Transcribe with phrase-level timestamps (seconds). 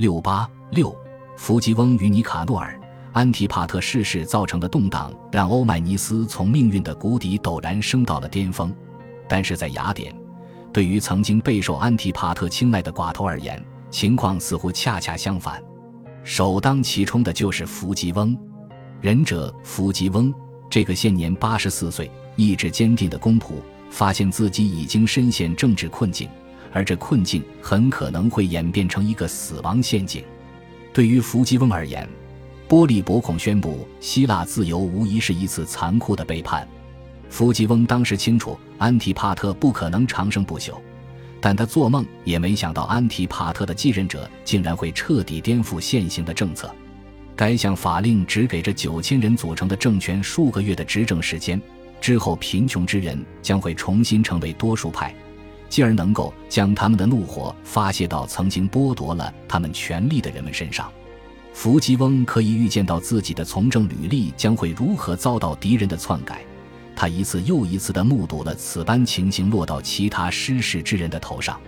[0.00, 0.96] 六八六，
[1.36, 2.80] 弗吉翁与尼卡诺尔、
[3.12, 8.74] 安提帕特逝世造成的动荡，让欧迈尼斯从命运的谷底陡然升到了巅峰。
[9.28, 10.10] 但是在雅典，
[10.72, 15.62] 对于曾经备受安提帕特青睐的寡头而言，情况似乎恰恰相反。
[16.24, 18.34] 首当其冲的就是弗吉翁。
[19.02, 20.32] 仁者弗吉翁，
[20.70, 23.52] 这个现年八十四岁、意志坚定的公仆，
[23.90, 26.26] 发现自己已经深陷政治困境。
[26.72, 30.24] 而这困境很可能会演变成一个死亡陷阱。
[30.92, 32.08] 对于弗吉翁而言，
[32.68, 36.66] 波利伯孔宣布希腊自由无疑是一次残酷的背叛。
[37.28, 40.74] 弗吉翁当时清楚安提帕特不可能长生不朽，
[41.40, 46.72] 但他做梦也没想到安提帕特的继任者竟然会彻底颠覆现行的政策。
[47.36, 51.60] 该项法令只给这九千人组成的政权数个月的执政时间，
[52.00, 55.14] 之后贫穷之人将会重新成为多数派。
[55.70, 60.92] 进而能够将他们的怒火发泄到曾经剥夺了他们权利的人们身上。
[61.52, 66.44] 弗吉翁可以预见到自己的从政履历将会如何遭到敌人的篡改，
[66.94, 71.60] 他一次又一次地目睹了此般情形落到其他失势之人的头上。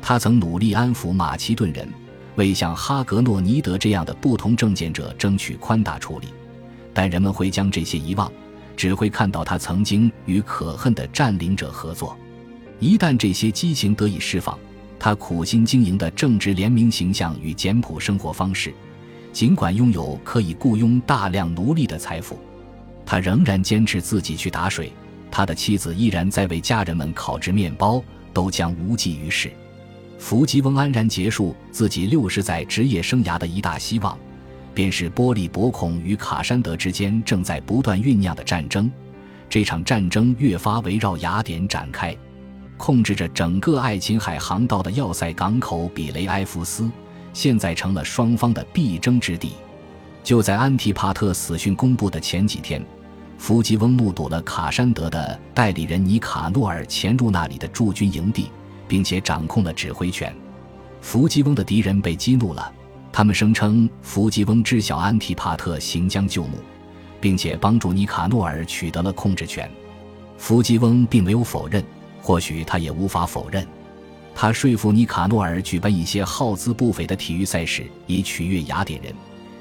[0.00, 1.88] 他曾努力安抚马其顿人，
[2.36, 6.28] 为像哈格诺尼德这样的不同政见者争取宽大处理，
[6.94, 8.30] 但人们会将这些遗忘，
[8.76, 12.16] 只会看到他曾经与可恨的占领者合作。
[12.80, 14.56] 一旦这些激情得以释放，
[14.98, 18.72] 他苦心经营的政治联名形象与简朴生活方式，
[19.32, 22.38] 尽管拥有可以雇佣大量奴隶的财富，
[23.04, 24.92] 他仍然坚持自己去打水。
[25.30, 29.52] 他的妻子依然在为家人们烤制面包，都将无济于事。
[30.18, 34.16] 弗吉翁安然结束自己六十载职业生涯的一大希望，
[34.72, 38.90] 便是波利伯孔与卡山德之间正在不断酝酿的战争。
[39.50, 42.16] 这场战争越发围绕雅典展开。
[42.78, 46.90] 控制着整个爱琴海航道的要塞港口比雷埃夫斯，
[47.34, 49.52] 现在成了双方的必争之地。
[50.24, 52.82] 就在安提帕特死讯公布的前几天，
[53.36, 58.50] 弗吉翁目睹了卡山德的代理人尼卡诺尔潜入那里的驻军营地，
[58.86, 60.34] 并且掌控了指挥权。
[61.00, 62.72] 弗吉翁的敌人被激怒了，
[63.12, 66.58] 他们声称弗吉翁知晓安提帕特行将就木，
[67.20, 69.70] 并且帮助尼卡诺尔取得了控制权。
[70.36, 71.82] 弗吉翁并没有否认。
[72.20, 73.66] 或许他也无法否认，
[74.34, 79.14] 他说服尼卡诺尔举办一些耗资不菲的体育赛事，以取悦雅典人，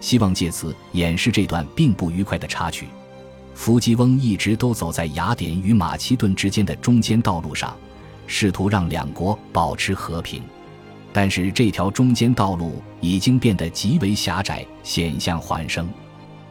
[0.00, 2.88] 希望借此掩饰这段并不愉快的插曲。
[3.54, 7.76] 弗吉翁一直都走在雅典与马其顿之间的中间道路上，
[8.26, 10.42] 试图让两国保持和平。
[11.12, 15.88] 但是这条中间道路已经变得极为狭窄，险象环生。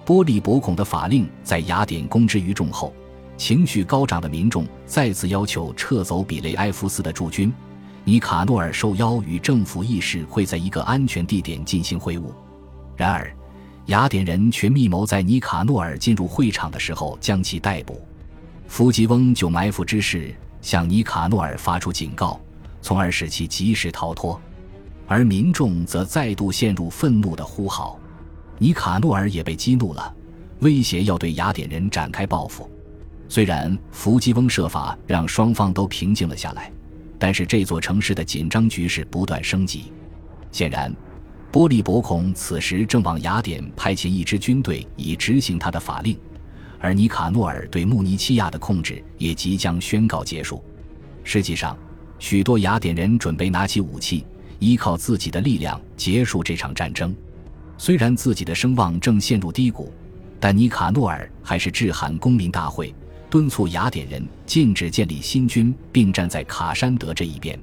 [0.05, 2.93] 波利伯孔的法令在雅典公之于众后。
[3.37, 7.51] 情绪高涨的民众再次要求撤走比雷埃夫斯的驻军。
[8.05, 12.25] 尼卡诺尔受邀与政府议事会在一个安全地点进行会晤，
[12.97, 13.33] 然而
[13.85, 18.01] 雅典人却密谋在尼卡诺尔进入会场的时候将其逮捕。
[18.67, 22.39] 弗吉翁就埋伏之势向尼卡诺尔发出警告，
[22.81, 24.39] 从而使其及时逃脱，
[25.07, 27.99] 而民众则再度陷入愤怒的呼号。
[28.57, 30.13] 尼卡诺尔也被激怒了，
[30.59, 32.69] 威胁要对雅典人展开报复。
[33.33, 36.71] 虽然弗吉翁设法让双方都平静了下来，
[37.17, 39.91] 但是这座城市的紧张局势不断升级。
[40.51, 40.95] 显然，
[41.51, 46.15] 波利伯孔此时正往雅典派遣一支军队以执行他的法令，
[46.77, 50.63] 而尼卡诺尔对穆尼西亚的控制也即将宣告结束。
[51.23, 51.75] 实际上，
[52.19, 54.23] 许多雅典人准备拿起武器，
[54.59, 57.11] 依靠自己的力量结束这场战争。
[57.79, 59.91] 虽然自己的声望正陷入低谷，
[60.39, 62.93] 但尼卡诺尔还是致函公民大会。
[63.33, 67.59] 敦促雅典人禁止建立新军，并站在卡山德这一边。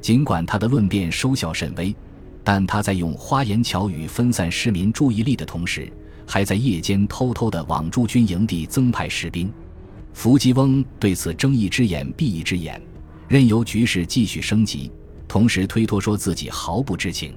[0.00, 1.94] 尽管他的论辩收效甚微，
[2.42, 5.92] 但他在用花言巧语分散市民注意力的同时，
[6.26, 9.52] 还在夜间偷偷地往驻军营地增派士兵。
[10.14, 12.80] 弗吉翁对此睁一只眼闭一只眼，
[13.28, 14.90] 任由局势继续升级，
[15.28, 17.34] 同时推脱说自己毫不知情。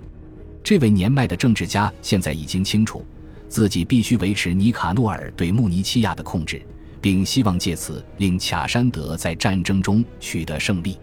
[0.63, 3.05] 这位年迈的政治家现在已经清楚，
[3.49, 6.61] 自己必须维持尼卡诺尔对穆尼奇亚的控制。
[7.05, 10.97] 并希望借此令卡山德在战争中取得胜利。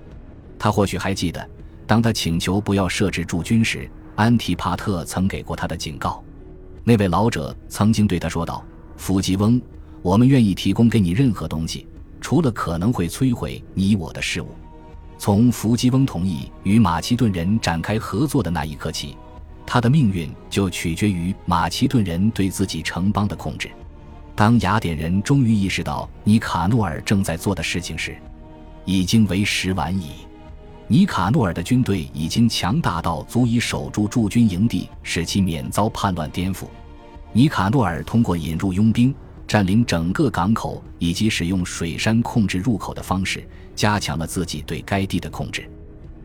[0.59, 1.49] 他或许还记得，
[1.87, 6.21] 当他请求不要设置驻军时，安提帕特曾给过他的警告。
[6.83, 8.65] 那位老者曾经对他说道
[8.99, 9.63] ：“弗吉翁，
[10.03, 11.87] 我们愿意提供给你任何东西，
[12.21, 14.49] 除了可能会摧毁你我的事物。”
[15.19, 19.17] 从弗吉翁同意与马其顿人展开合作的那一刻起，
[19.65, 23.71] 他的命运就取决于马其顿人对自己城邦的控制。
[24.35, 28.17] 当雅典人终于意识到尼卡诺尔正在做的事情时，
[28.85, 30.13] 已经为时晚矣。
[30.89, 36.67] 尼卡诺尔的军队已经强大到足以守住驻军营地，使其免遭叛乱颠覆。
[37.33, 39.15] 尼卡诺尔通过引入佣兵、
[39.47, 45.69] 占领整个港口以及使用水山控制入口的方式，加强了自己对该地的控制。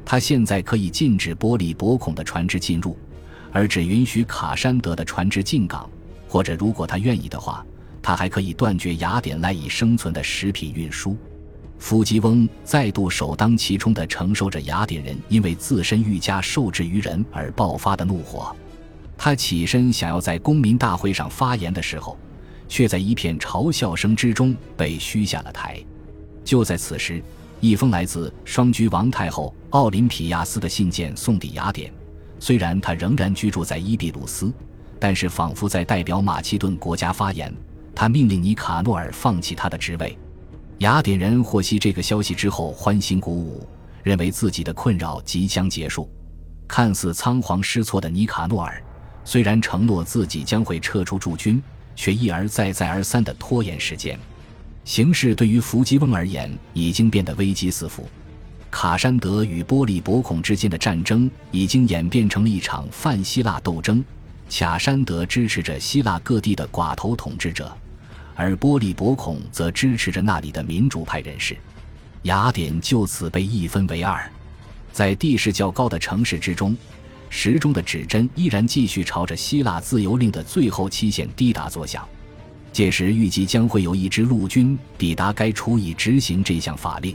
[0.06, 2.98] 他现在可以禁止玻璃薄孔的船只进入，
[3.52, 5.90] 而只允许卡山德的船只进港。
[6.30, 7.66] 或者，如果他愿意的话，
[8.08, 11.18] 他还可以断绝雅典赖以生存的食品运输。
[11.78, 18.56] 伏吉翁再度首当其冲地承受着雅典人因为自身愈加受制于人而爆发的怒火。
[19.18, 22.18] 他起身想要在公民大会上发言的时候，
[22.70, 25.78] 却在一片嘲笑声之中被嘘下了台。
[26.46, 27.22] 就在此时，
[27.60, 31.92] 一封来自双居王太后奥林匹亚斯的信件送抵雅典。
[32.40, 34.50] 虽然他仍然居住在伊比鲁斯，
[34.98, 37.54] 但是仿佛在代表马其顿国家发言。
[38.00, 40.16] 他命令尼卡诺尔放弃他的职位。
[40.78, 43.68] 雅典人获悉这个消息之后，欢欣鼓舞，
[44.04, 46.08] 认为自己的困扰即将结束。
[46.68, 48.80] 看似仓皇失措的尼卡诺尔。
[49.26, 51.60] 虽然承诺自己将会撤出驻军，
[51.96, 54.16] 却一而再、再而三地拖延时间。
[54.86, 58.08] 形势对于伏吉翁而言已经变得危机四伏。
[58.70, 64.06] 卡山德与波利伯孔之间的战争已经演变成了一场泛希腊斗争。
[64.48, 67.76] 卡山德支持着希腊各地的寡头统治者，
[68.38, 71.58] 而波利伯孔则支持着那里的民主派人士。
[72.22, 74.32] 雅典就此被一分为二。
[74.94, 76.78] 在地势较高的城市之中。
[77.30, 82.08] 时钟的指针依然继续朝着希腊自由令的最后期限滴答作响。
[82.72, 87.14] 届时预计将会有一支陆军抵达该处以执行这项法令。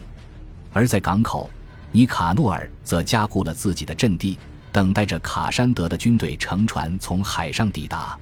[0.71, 1.49] 而在港口，
[1.93, 4.39] 尼卡诺尔则加固了自己的阵地，
[4.71, 8.19] 等待着卡山德的军队乘船从海上抵达。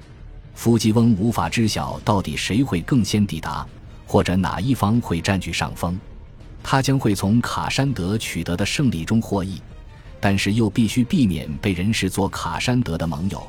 [0.55, 3.67] 夫吉翁无法知晓到底谁会更先抵达，
[4.07, 5.99] 或者哪一方会占据上风。
[6.63, 9.61] 他将会从卡山德取得的胜利中获益。
[10.23, 13.43] 但是又必须避免被人视作卡山德的盟友，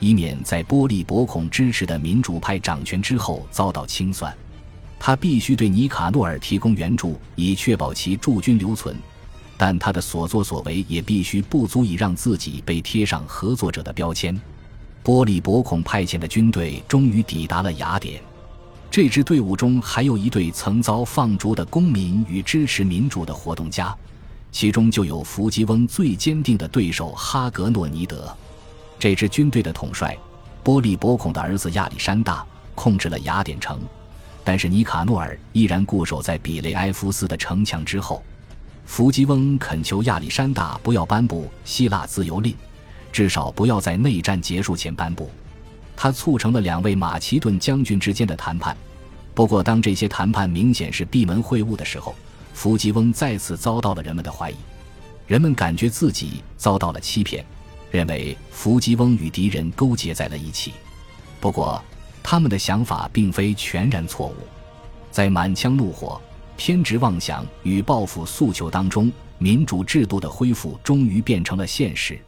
[0.00, 4.30] 以免在波利伯孔支持的民主派掌权之后遭到清算。
[4.98, 8.94] 他必须对尼卡诺尔提供援助，以确保其驻军留存，
[9.56, 14.38] 但他的所作所为也必须不足以让自己被贴上合作者的标签。
[15.02, 18.22] 波利伯孔派遣的军队终于抵达了雅典，
[18.90, 23.96] 这支队伍中还有一队曾遭放逐的公民与支持民主的活动家。
[24.52, 28.36] 其中就有伏吉翁最坚定的对手哈格诺尼德，
[28.98, 30.16] 这支军队的统帅
[30.62, 32.44] 波利伯孔的儿子亚历山大
[32.74, 33.80] 控制了雅典城，
[34.44, 38.22] 但是尼卡诺尔依然固守在比雷埃夫斯的城墙之后。
[38.84, 42.52] 伏吉翁恳求亚历山大不要颁布希腊自由令，
[43.12, 45.30] 至少不要在内战结束前颁布。
[45.96, 48.76] 他促成了两位马其顿将军之间的谈判，
[49.34, 52.14] 不过当这些谈判明显是闭门会晤的时候。
[52.52, 54.56] 伏吉翁再次遭到了人们的怀疑，
[55.26, 57.42] 人们感觉自己遭到了欺骗，
[57.90, 60.72] 认为伏吉翁与敌人勾结在了一起。
[61.40, 61.82] 不过，
[62.22, 64.34] 他们的想法并非全然错误。
[65.10, 66.20] 在满腔怒火、
[66.56, 72.18] 偏执妄想与报复诉求当中，民主制度的恢复终于变成了现实。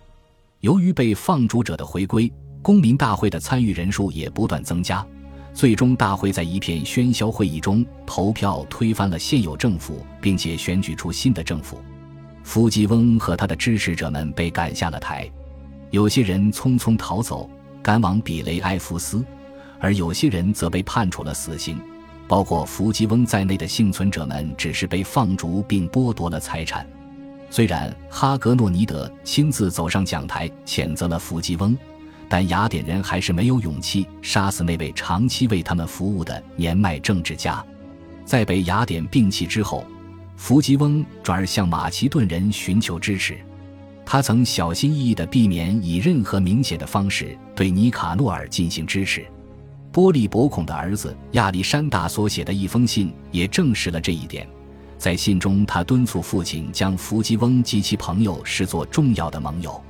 [0.63, 2.33] 由于被放逐者的回归，
[2.63, 5.05] 公民大会的参与人数也不断增加。
[5.53, 11.83] 最终，大会在一片喧嚣会议中投票推翻了现有政府，并且选举出新的政府。
[12.45, 15.29] 伏吉翁和他的支持者们被赶下了台，
[15.91, 17.51] 有些人匆匆逃走，
[17.83, 19.25] 赶往比雷埃夫斯，
[19.81, 21.77] 而有些人则被判处了死刑。
[22.29, 26.87] 包括伏吉翁在内的幸存者们只是被放逐并剥夺了财产。
[27.53, 31.77] 虽然哈格诺尼德亲自走上讲台谴责了伏吉翁。
[32.27, 37.63] 但雅典人还是没有勇气杀死那位长期为他们服务的年迈政治家。
[38.25, 39.85] 在被雅典摒弃之后，
[40.35, 43.37] 伏吉翁转而向马其顿人寻求支持。
[44.07, 49.27] 他曾小心翼翼地避免以任何明显的方式对尼卡诺尔进行支持。
[49.93, 54.49] 波利伯孔的儿子亚历山大所写的一封信也证实了这一点。
[55.03, 59.83] 在信中，他敦促父亲将伏吉翁及其朋友视作重要的盟友。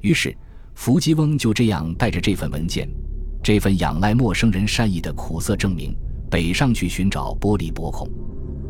[0.00, 0.36] 于是。
[0.74, 2.88] 伏吉翁就这样带着这份文件，
[3.42, 5.92] 这份仰赖陌生人善意的苦涩证明，
[6.30, 8.08] 北上去寻找玻利伯孔。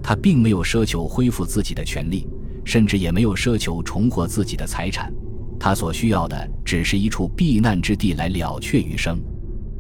[0.03, 2.27] 他并没有奢求恢复自己的权利，
[2.65, 5.13] 甚至也没有奢求重获自己的财产。
[5.61, 9.21] 他所需要的只是一处避难之地来了却余生。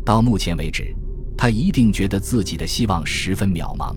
[0.04, 0.94] 到目前为止，
[1.34, 3.96] 他一定觉得自己的希望十分渺茫。